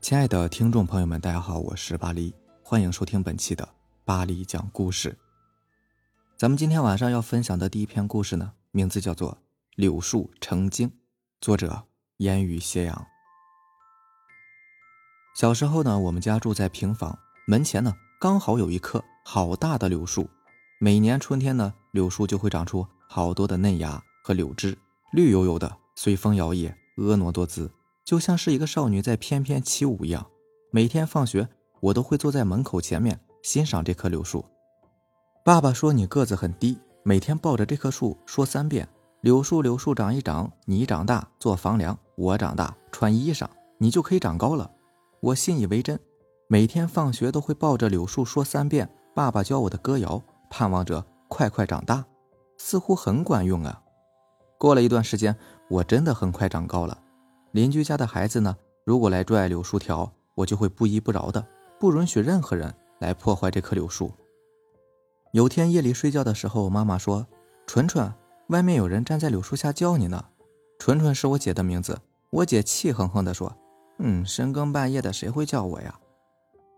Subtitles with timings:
[0.00, 3.68] 亲爱的听众朋友们，大家好，我是巴黎，欢迎收听本期的
[4.02, 5.18] 巴黎讲故事。
[6.38, 9.32] 咱们今天晚上要分享的第一篇故事呢，名字叫做
[9.76, 10.88] 《柳树成精》，
[11.38, 11.84] 作者
[12.16, 13.06] 烟雨斜阳。
[15.36, 20.30] 小时候呢，我们家住在平房，门前呢刚好有一棵好大的柳树，
[20.80, 24.76] 每年春天呢，柳树就会长出好多的嫩芽和柳枝，
[25.12, 27.70] 绿油油的，随风摇曳，婀娜多姿。
[28.04, 30.26] 就像是一个少女在翩翩起舞一样。
[30.72, 31.48] 每天放学，
[31.80, 34.44] 我都会坐在门口前面欣赏这棵柳树。
[35.44, 38.88] 爸爸说：“你个子很低，每天抱着这棵树说三遍
[39.22, 43.46] ：‘柳树，柳树长一长，你长大做房梁，我长大穿衣裳，
[43.78, 44.70] 你就可以长高了。’
[45.20, 45.98] 我信以为真，
[46.48, 52.04] 每天放学都会抱着柳树说三遍爸爸教我的歌谣，盼望着快快长大，
[52.58, 53.82] 似乎很管用啊。
[54.58, 55.36] 过了一段时间，
[55.68, 56.96] 我真的很快长高了。”
[57.52, 61.44] 邻居家的孩子呢，如果来拽柳树条，我就会不依不饶的，
[61.78, 64.12] 不允许任何人来破坏这棵柳树。
[65.32, 67.26] 有天夜里睡觉的时候，妈妈说
[67.66, 68.12] ：“纯纯，
[68.48, 70.24] 外面有人站在柳树下叫你呢。”
[70.78, 71.98] 纯纯是我姐的名字。
[72.30, 73.52] 我姐气哼哼地说
[73.98, 75.98] ：“嗯，深更半夜的谁会叫我呀？”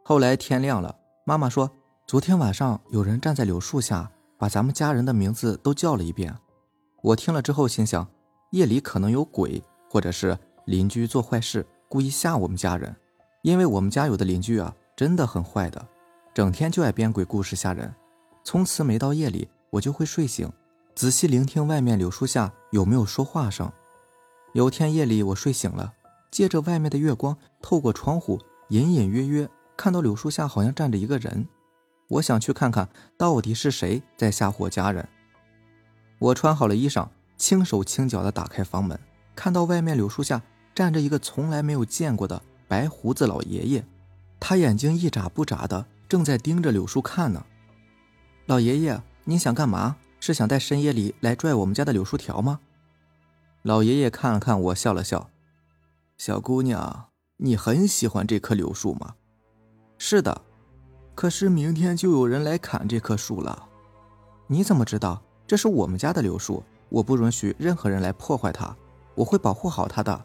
[0.05, 1.70] 后来天亮了，妈妈说
[2.06, 6.34] ：“昨天晚上有人站在柳树下，把咱们家人的名字都叫了一遍。”
[7.02, 8.06] 我听了之后心想：
[8.50, 10.39] 夜里可能有鬼，或者是……
[10.64, 12.94] 邻居做坏事，故意吓我们家人，
[13.42, 15.86] 因为我们家有的邻居啊，真的很坏的，
[16.32, 17.92] 整天就爱编鬼故事吓人。
[18.44, 20.50] 从此每到夜里，我就会睡醒，
[20.94, 23.70] 仔细聆听外面柳树下有没有说话声。
[24.52, 25.92] 有天夜里我睡醒了，
[26.30, 31.48] 借着外面的月光，透过窗户隐隐约约看到柳树下好像站着一个人。
[32.08, 35.08] 我想去看看到底是谁在吓唬我家人。
[36.18, 38.98] 我穿好了衣裳，轻手轻脚地打开房门，
[39.34, 40.42] 看到外面柳树下。
[40.74, 43.84] 站着一个从来没有见过的白胡子老爷爷，
[44.40, 47.44] 他眼睛一眨不眨的，正在盯着柳树看呢。
[48.46, 49.96] 老爷爷，你想干嘛？
[50.18, 52.61] 是想在深夜里来拽我们家的柳树条吗？
[53.62, 55.30] 老爷爷看了看我，笑了笑
[56.16, 57.06] ：“小姑娘，
[57.38, 59.14] 你很喜欢这棵柳树吗
[59.98, 60.42] ？”“是的。
[61.14, 63.68] ”“可是明天就有人来砍这棵树了。
[64.48, 65.22] ”“你怎么知道？
[65.46, 68.74] 这是我们家的柳树，我不允许任何人来破坏它，
[69.14, 70.24] 我会保护好它的。”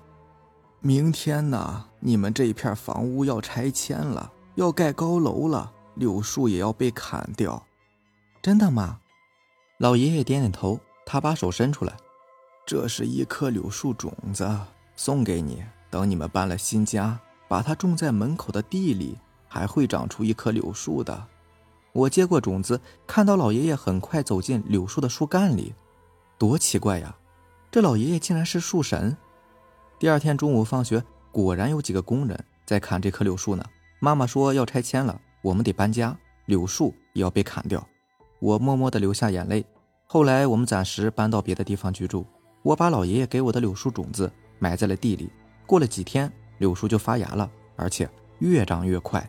[0.79, 7.65] 明天呢，你们这一片房屋要拆迁了，要盖高楼了，柳树也要被砍掉，
[8.43, 8.99] 真的吗？
[9.79, 11.97] 老爷爷点点头，他把手伸出来，
[12.65, 14.47] 这是一颗柳树种子，
[14.95, 15.63] 送给你。
[15.89, 19.17] 等你们搬了新家，把它种在门口的地里，
[19.47, 21.25] 还会长出一棵柳树的。
[21.91, 25.73] 我接过种子，看到老爷爷很快走进柳树的树干里，
[26.37, 27.15] 多奇怪呀！
[27.71, 29.17] 这老爷爷竟然是树神。
[29.99, 33.65] 第二天中午放学，果然有几个工人在砍这棵柳树呢。
[33.99, 36.15] 妈妈说要拆迁了，我们得搬家，
[36.45, 37.83] 柳树也要被砍掉。
[38.39, 39.65] 我默默地流下眼泪。
[40.05, 42.23] 后来我们暂时搬到别的地方居住。
[42.61, 45.31] 我把老爷爷给我的柳树种子埋在了地里。
[45.65, 48.07] 过了几天，柳树就发芽了，而且
[48.37, 49.27] 越长越快，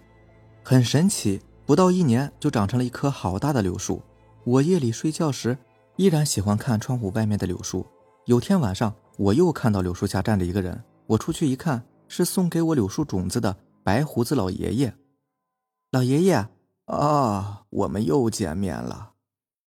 [0.63, 1.41] 很神奇。
[1.65, 4.03] 不到一年就长成了一棵好大的柳树。
[4.45, 5.57] 我夜里睡觉时，
[5.97, 7.87] 依然喜欢看窗户外面的柳树。
[8.27, 8.95] 有天晚上。
[9.19, 14.95] 我又看到柳树下站着一个人，我出去一看，是送给我柳树种子的白胡子老爷爷。
[15.91, 16.49] 老爷爷，
[16.85, 19.15] 啊，我们又见面了。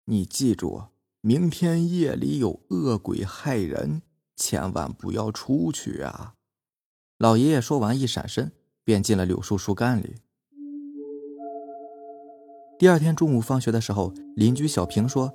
[0.05, 0.83] 你记住，
[1.21, 4.01] 明天夜里有恶鬼害人，
[4.35, 6.33] 千万不要出去啊！
[7.17, 8.51] 老爷爷说完，一闪身
[8.83, 10.17] 便进了柳树树干里。
[12.77, 15.33] 第二天中午放学的时候，邻居小平说：“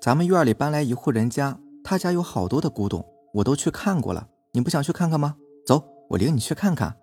[0.00, 5.36] 咱们院里搬来一户人家，他家有好多的古董。”我都去看过了，你不想去看看吗？
[5.66, 6.96] 走，我领你去看看。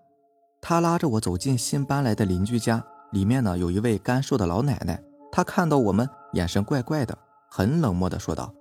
[0.62, 5.02] 他拉着我走进新搬来的邻居家，里面呢有一位干瘦的老奶奶。
[5.32, 7.18] 她看到我们，眼神怪怪的，
[7.50, 8.54] 很冷漠的说道：“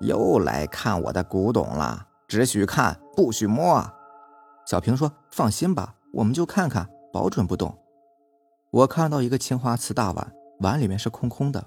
[0.00, 3.84] 又来看我的古董了，只许看，不许摸。”
[4.66, 7.76] 小平说：“放心吧，我们就看看，保准不动。”
[8.70, 11.62] 我看到一个青花瓷大碗，碗里面是空空的。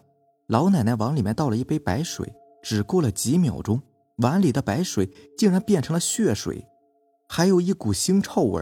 [0.48, 3.80] 老奶奶往里面倒了一杯白水，只过了几秒钟。
[4.18, 6.68] 碗里的白水竟然变成了血水，
[7.28, 8.62] 还有一股腥臭味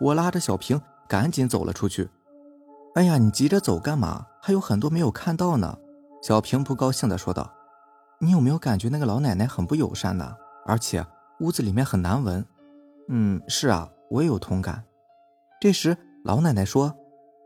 [0.00, 2.10] 我拉着小平赶紧走了出去。
[2.94, 4.26] 哎呀，你急着走干嘛？
[4.42, 5.78] 还有很多没有看到呢。
[6.22, 7.52] 小平不高兴地说道
[8.20, 10.36] ：“你有没有感觉那个老奶奶很不友善呢？
[10.66, 11.04] 而且
[11.40, 12.44] 屋子里面很难闻。”
[13.08, 14.84] 嗯，是啊，我也有同感。
[15.60, 16.94] 这时老奶奶说：“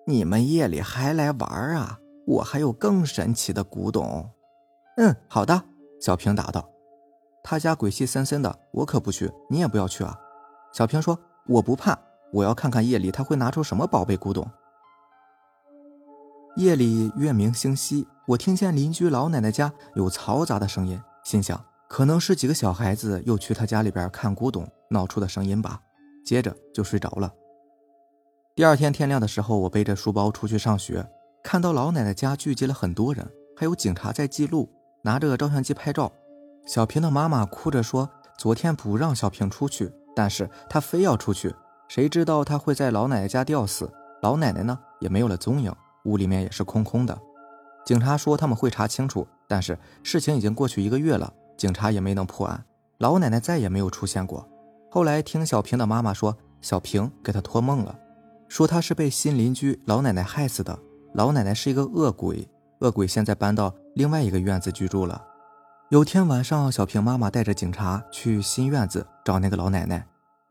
[0.07, 1.99] 你们夜里还来玩啊？
[2.27, 4.29] 我还有更神奇的古董。”
[4.99, 5.63] 嗯，好的。
[6.01, 6.69] 小平答道。
[7.49, 10.19] 他家鬼气森森的，我可不去，你也不要去啊。
[10.73, 11.17] 小平说
[11.47, 11.97] ：“我不怕，
[12.33, 14.51] 我要看看夜里他会拿出什么宝贝古董。
[16.57, 25.81] 夜里月明星稀，我听见邻居老奶奶家有嘈杂的声音，心想可能是几个小孩子又去他家里边看古董闹出的声音吧。
[26.25, 27.33] 接着就睡着了。
[28.57, 31.09] 第二天天亮的时候，我背着书包出去上学，
[31.45, 33.25] 看到老奶奶家聚集了很多人，
[33.57, 34.69] 还有警察在记录，
[35.03, 36.11] 拿着照相机拍照。
[36.67, 41.55] 小平的妈妈哭着说：“昨天不让小平出去，但是他非要出去，
[41.89, 43.91] 谁知道他会在老奶奶家吊死？
[44.21, 45.73] 老奶奶呢，也没有了踪影。”
[46.07, 47.19] 屋里面也是空空的，
[47.85, 52.65] 警察说他们会查清楚，但是事情已经过去一个月了，警察也没能破案，
[52.99, 54.49] 老奶奶再也没有出现过。
[54.89, 57.99] 后来听小平的妈妈说，小平给她托梦了，
[58.47, 60.79] 说她是被新邻居老奶奶害死的，
[61.13, 62.49] 老奶奶是一个恶鬼，
[62.79, 65.21] 恶鬼现在搬到另外一个院子居住了。
[65.91, 70.05] 有天晚上，小平妈妈带着警察去新院子找那个老奶奶，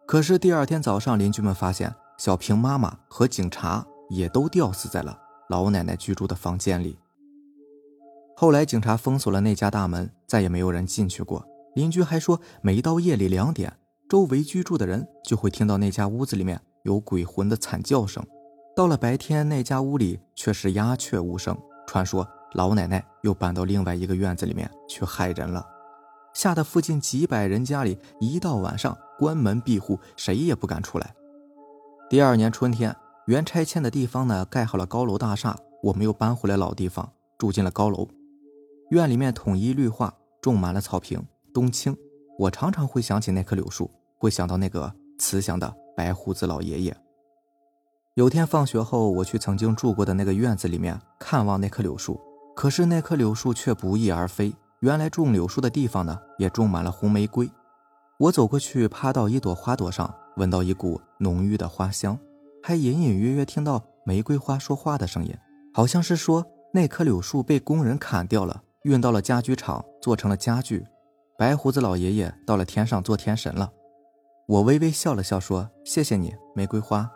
[0.05, 5.19] 可是第二天早上，邻居们发现小平妈妈和警察也都吊死在了。
[5.49, 6.97] 老奶奶居住的房间里。
[8.37, 11.45] 后来警察封锁了那家大门，再也没有人进去过。
[11.73, 13.77] 邻居还说，每到夜里两点，
[14.07, 18.23] 周围居住的人就会听到那家屋子里面有鬼魂的惨叫声；
[18.73, 21.57] 到了白天，那家屋里却是鸦雀无声。
[21.85, 25.63] 传说老奶奶又搬到另外一个院子里面去害人了，
[26.33, 31.13] 吓得附近几百人家里一到晚上关门闭户，谁也不敢出来。
[32.09, 32.95] 第二年春天。
[33.27, 38.07] 原拆迁的地方呢，盖好了高楼大厦，我们又搬回来老地方，住进了高楼。
[38.91, 41.19] 院里面统一绿化，种满了草坪、
[41.51, 41.97] 冬青。
[42.37, 46.95] 我常常会想起那棵柳树，会想到那个慈祥的白胡子老爷爷。
[48.13, 52.21] 有天放学后，我去曾经住过的那个院子里面看望那棵柳树，
[52.65, 54.51] 可是那棵柳树却不翼而飞。
[54.79, 57.47] 原来种柳树的地方呢，也种满了红玫瑰。
[58.17, 62.17] 我走过去，趴到一朵花朵上，闻到一股浓郁的花香。
[62.63, 65.31] 还隐隐约约听到玫瑰花说话的声音，
[65.75, 70.87] 好像是说那棵柳树被工人砍掉了，运到了家具厂做成了家具。
[71.37, 73.71] 白胡子老爷爷到了天上做天神了。
[74.47, 77.11] 我微微笑了笑，说：“谢谢你，玫瑰花。”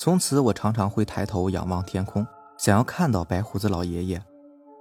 [0.00, 2.26] 从此，我常常会抬头仰望天空，
[2.62, 4.22] 想要看到白胡子老爷爷。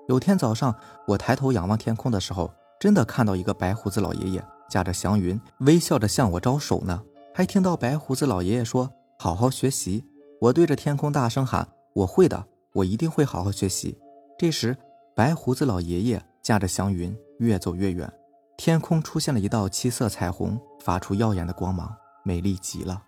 [0.08, 0.76] 有天早上，
[1.08, 7.02] 我抬头仰望天空的时候，真的看到一个白胡子老爷爷驾着祥云，微笑着向我招手呢。
[7.34, 8.88] 还听到白胡子老爷爷说。
[9.18, 10.04] 好好学习，
[10.40, 12.44] 我对着天空大声喊：“我会的，
[12.74, 13.98] 我一定会好好学习。”
[14.38, 14.78] 这时，
[15.16, 18.12] 白胡子老爷爷驾着祥云越走越远，
[18.58, 21.92] 天空出现了一道七色彩虹，发出耀眼的光芒，
[22.24, 23.02] 美丽极了。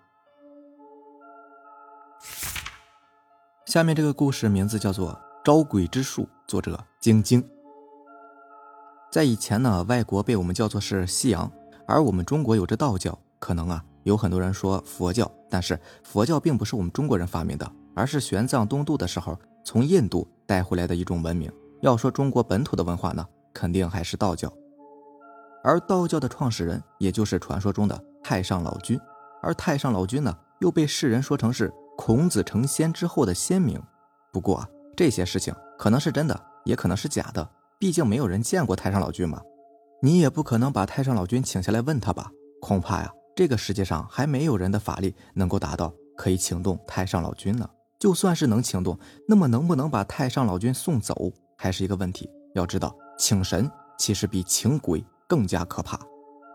[3.66, 5.12] 下面这个故事名字叫做
[5.42, 7.42] 《招鬼之术》，作者晶晶。
[9.10, 11.50] 在以前呢，外国被我们叫做是西洋，
[11.86, 13.82] 而我们中国有着道教，可能啊。
[14.02, 19.34] 有很多人说佛教，但是佛教并不是我们中国人发明的，而是玄奘东渡的时候
[19.64, 21.50] 从印度带回来的一种文明。
[21.80, 24.52] 要说中国本土的文化呢，肯定还是道教。
[25.62, 29.00] 而道教的创始人，也就是传说中的太上老君。
[29.40, 33.80] 而太上老君呢，又被世人说成是孔子成仙之后的先明。
[34.32, 37.48] 不过，这些事情可能是真的，也可能是假的，
[37.78, 39.40] 毕竟没有人见过太上老君嘛。
[40.02, 42.30] 你也不可能把太上老君请下来问他吧？
[42.60, 43.10] 恐怕呀。
[43.36, 47.68] 这个世界上还没有人的法力能够达到可以请动太上老君呢。
[47.98, 48.96] 就算是能请动，
[49.26, 52.30] 那么能不能把太上老君送走，还是一个问题。
[52.54, 55.98] 要知道，请神其实比请鬼更加可怕。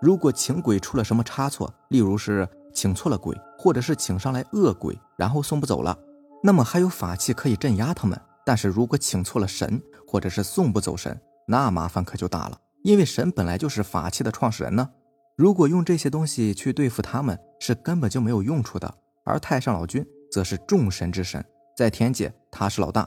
[0.01, 2.47] 如果请鬼出了什么差错，例如是
[2.79, 5.99] 请错了鬼，或者是请上来恶鬼，然后送不走了，
[6.41, 8.17] 那么还有法器可以镇压他们。
[8.45, 14.89] 但是如果请错了神，或者是送不走神，那麻烦可就大了，因为神本来就是法器的创始人呢。
[15.35, 18.89] 如果用这些东西去对付他们，是根本就没有用处的。
[19.25, 21.43] 而太上老君则是众神之神，
[21.75, 23.05] 在天界他是老大。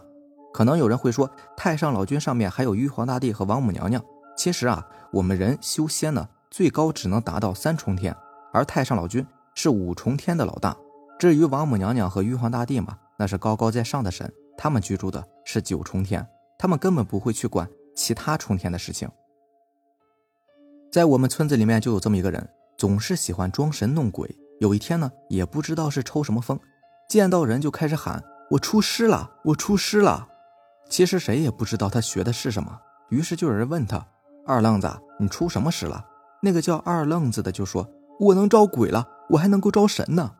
[0.52, 4.04] 可能有人会说，太上老君上面还有玉皇大帝和王母娘娘。
[4.36, 8.14] 其实啊，我们人修仙呢，最高只能达到三重天，
[8.52, 9.26] 而太上老君
[9.62, 10.76] 是五重天的老大。
[11.20, 14.28] 至于王母娘娘和玉皇大帝嘛，那是高高在上的神，
[14.58, 16.26] 他们居住的是九重天，
[16.58, 19.08] 他们根本不会去管其他重天的事情。
[20.90, 22.44] 在我们村子里面就有这么一个人，
[22.76, 24.28] 总是喜欢装神弄鬼。
[24.58, 26.58] 有一天呢，也不知道是抽什么风，
[27.08, 30.26] 见到人就开始喊：“我出师了，我出师了。”
[30.90, 32.76] 其实谁也不知道他学的是什么。
[33.10, 34.04] 于是就有人问他
[34.44, 34.90] ：“二愣子，
[35.20, 36.04] 你出什么师了？”
[36.42, 37.88] 那个叫二愣子的就说
[38.18, 40.32] ：“我能招鬼了，我还能够招神呢。”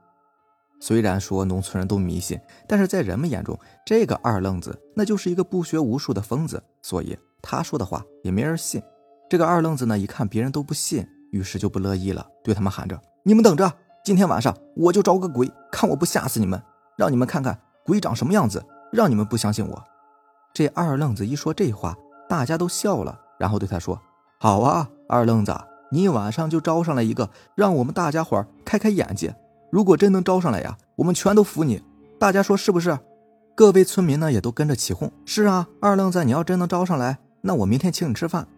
[0.81, 3.57] 虽然说农村人都迷信，但是在人们眼中，
[3.87, 8.83] 这个二愣子那就是一个不学无术的疯子，所以他说的话也没人信。
[9.31, 13.73] 这个二愣子呢，一看别人都不信，于是就不乐意了，对他们喊着：“你们等着，
[14.05, 16.61] 今天晚上我就招个鬼，看我不吓死你们，
[16.99, 19.85] 让你们看看鬼长什么样子，让你们不相信我。”
[20.53, 21.97] 这二愣子一说这话，
[22.29, 24.03] 大家都笑了，然后对他说
[24.41, 25.55] ：“好啊，二愣子，
[25.93, 29.37] 你晚上就招上来一个，让我们大家伙开开眼界。
[29.71, 31.83] 如果真能招上来呀，我们全都服你。
[32.19, 32.99] 大家说是不是？”
[33.55, 38.49] 各位村民呢也都跟着起哄：“是啊，二愣子，你要真能招上来，那我明天请你吃饭。”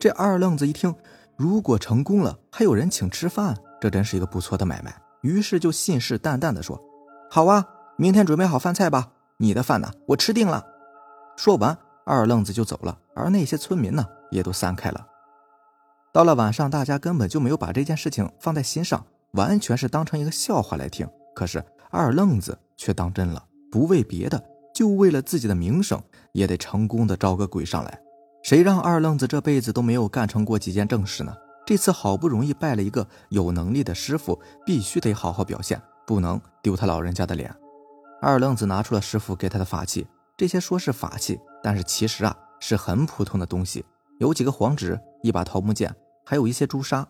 [0.00, 0.94] 这二愣子一听，
[1.36, 4.94] 如果成功了，还有人请吃饭，这真是一个不错的买卖。
[5.20, 6.80] 于是就信誓旦旦地说
[7.30, 7.66] ：“好啊，
[7.96, 10.64] 明天准备好饭菜吧，你的饭呢，我吃定了。”
[11.36, 11.76] 说完，
[12.06, 15.06] 二愣子就走了，而那些村民呢，也都散开了。
[16.18, 21.08] 到了晚上，大家根本就没有把这件事情放在心上，完全是当成一个笑话来听。
[21.32, 23.46] 可是二愣子却当真了。
[23.70, 24.44] 不为别的，
[24.74, 28.00] 就为了自己的名声，也得成功的招个鬼上来。
[28.42, 31.32] 谁让二愣子这辈子都没有干成过几件正事呢？
[31.64, 37.54] 这次好不容易拜了一个有能力的师傅，必须得好好表现，不能丢他老人家的脸。
[38.20, 40.04] 二愣子拿出了师傅给他的法器，
[40.36, 43.84] 这些说是法器，但是其实啊是很普通的东西，
[44.18, 45.94] 有几个黄纸，一把桃木剑，
[46.28, 47.08] 还有一些朱砂。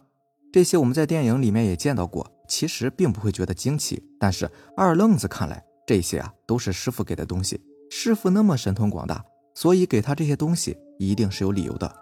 [0.53, 5.61] 这些我们在电影里面也见到过，其实并不会觉得惊奇，但是二愣子看来。
[5.85, 7.61] 这些啊都是师傅给的东西，
[7.91, 9.25] 师傅那么神通广大，
[9.57, 11.93] 所以给他这些东西一定是有理由的。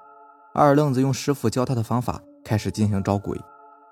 [0.52, 3.40] 二愣子用师傅教他的方法开始进行招鬼，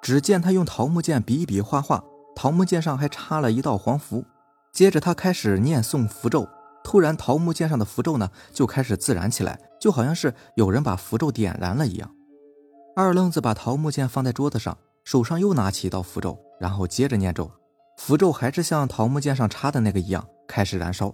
[0.02, 2.04] 只见他用桃木剑笔笔画画，
[2.36, 4.22] 桃木剑上还插了一道黄符。
[4.70, 6.46] 接着他开始念诵符咒，
[6.82, 12.14] 突然桃木剑上的符咒呢就开始自燃起来，就好像是有人把符咒点燃了一样。
[12.96, 17.50] 二愣子把桃木剑放在桌子上，手上又拿起一道符咒，然后接着念咒。
[17.96, 21.12] 符咒还是像桃木剑上插的那个一样开始燃烧，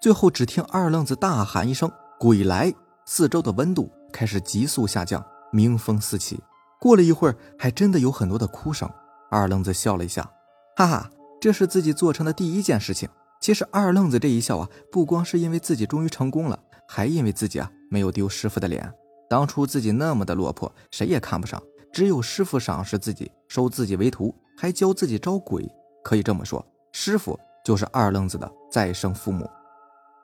[0.00, 1.90] 最后只听二愣子大喊一声
[2.20, 2.72] “鬼来”，
[3.06, 6.40] 四周的温度开始急速下降，鸣风四起。
[6.80, 8.88] 过了一会儿，还真的有很多的哭声。
[9.28, 10.30] 二愣子笑了一下，
[10.76, 13.08] 哈哈，这是自己做成的第一件事情。
[13.40, 16.56] 其实二愣子这一笑啊，不光是因为自己终于成功了，
[16.86, 18.92] 还因为自己啊没有丢师傅的脸。
[19.28, 25.68] 当初自己那么的落魄，谁也看不上，只有师傅赏识自己，收自己为徒，还教自己招鬼。
[26.04, 29.48] 可以这么说，师傅就是二愣子的再生父母。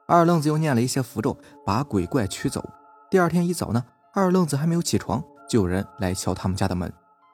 [0.06, 2.62] 二愣子又念了一些符咒，把鬼怪驱走。
[3.10, 6.92] 第二天一早呢，二愣子还没有起床，就有人来敲他们家的门。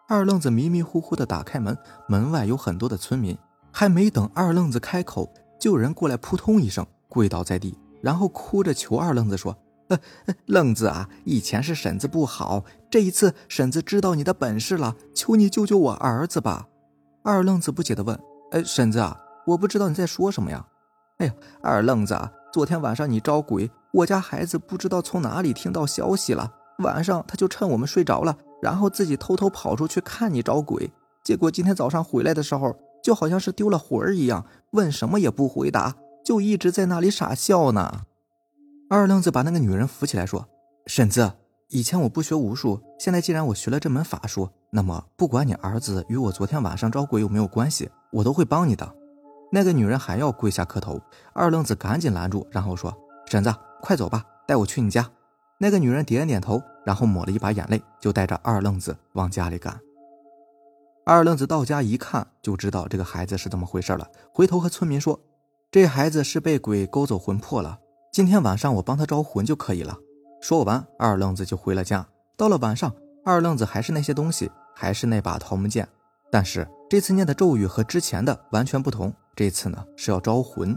[0.09, 1.77] 二愣子迷迷糊糊的打开门，
[2.09, 3.37] 门外有很多的村民。
[3.71, 9.55] 还没等二愣子开口，就有人过来扑通一声跪倒在地，然后哭着求二愣子说
[9.89, 9.99] ：“呃，
[10.47, 16.69] 愣子啊，以前是婶子不好，这一次婶子知道你的本事了，求你救救我儿子吧。”
[17.25, 18.19] 二愣子不解的问。
[18.53, 20.67] 哎，婶子啊，我不知道你在说什么呀。
[21.19, 30.91] 哎呀，二愣子啊，昨天晚上你招鬼，我家孩子不知道从哪里听到消息了，晚上他就趁我们睡着了，然后自己偷偷跑出去看你招鬼，
[31.23, 38.05] 结果今天早上回来的时候，就好像是丢了魂儿一样，问什么也不回答，就一直在那里傻笑呢。
[38.91, 40.49] 二愣子把那个女人扶起来说
[40.87, 41.31] ：“婶子。”
[41.69, 48.91] 以前我不学武术，现在既然我学了这门法术，那么不管你儿子与我昨天晚上招鬼有没有关系，我都会帮你的。
[49.53, 50.99] 那个女人还要跪下磕头，
[51.35, 52.97] 二愣子赶紧拦住，然后说
[53.29, 55.07] ：“婶子，快走吧，带我去你家。”
[55.61, 59.79] 那个女人点点头，然后抹了一把眼泪，就带着二愣子往家里赶。
[61.05, 65.21] 二愣子到家一看，就知道这个孩子是怎么回事了，回头和村民说
[65.71, 67.81] ：“这孩子是被鬼勾走魂魄了，
[68.19, 69.97] 今天晚上我帮他招魂就可以了。”
[70.43, 72.05] 说完，二愣子就回了家。
[72.37, 72.93] 到了晚上，
[73.25, 75.89] 二愣子还是那些东西，还是那把桃木剑，
[76.29, 79.15] 但是这次念的咒语和之前的完全不同。
[79.37, 80.77] 这次呢是要招魂。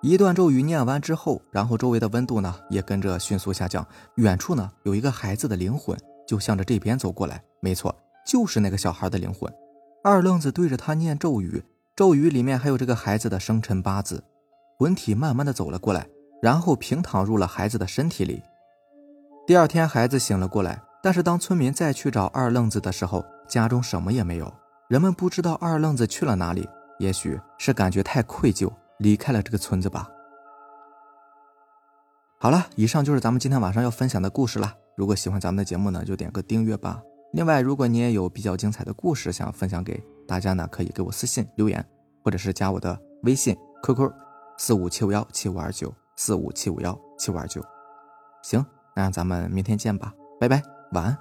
[0.00, 3.86] 一段咒语念完之后，然后周围的温度呢也跟着迅速下降。
[4.16, 5.96] 远处呢有一个孩子的灵魂，
[6.26, 7.40] 就向着这边走过来。
[7.60, 7.94] 没错，
[8.26, 9.48] 就是那个小孩的灵魂。
[10.02, 11.62] 二愣子对着他念咒语，
[11.94, 14.24] 咒语里面还有这个孩子的生辰八字。
[14.80, 16.08] 魂体慢慢的走了过来，
[16.42, 18.42] 然后平躺入了孩子的身体里。
[19.46, 24.52] 第二天，孩子醒了过来，但是当村民再去找二愣子的时候，家中什么也没有。
[24.88, 26.68] 人们不知道二愣子去了哪里，
[26.98, 28.68] 也许是感觉太愧疚，
[28.98, 30.08] 离开了这个村子吧。
[32.40, 34.74] 好了，以上就是咱们今天晚上要分享的故事了。
[34.96, 37.00] 如果喜欢咱们的节目呢，就点个订阅吧。
[37.34, 41.88] 另外，如果你也有比较精彩的故事想分享给大家呢，可以给我私信留言，
[42.24, 44.10] 或者是加我的微信 QQ
[44.58, 47.62] 四五七五幺七五二九四五七五幺七五二九。
[48.42, 48.64] 行。
[48.94, 51.18] 那咱们明天见吧，拜拜，晚安。